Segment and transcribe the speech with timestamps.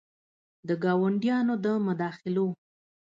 [0.67, 2.47] د ګاونډیانو د مداخلو